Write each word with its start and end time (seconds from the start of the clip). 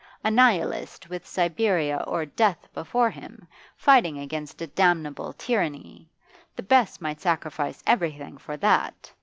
A 0.23 0.31
Nihilist, 0.31 1.09
with 1.11 1.27
Siberia 1.27 2.03
or 2.07 2.25
death 2.25 2.67
before 2.73 3.11
him, 3.11 3.47
fighting 3.77 4.17
against 4.17 4.59
a 4.59 4.65
damnable 4.65 5.31
tyranny 5.33 6.09
the 6.55 6.63
best 6.63 7.01
might 7.01 7.21
sacrifice 7.21 7.83
everything 7.85 8.39
for 8.39 8.57
that. 8.57 9.13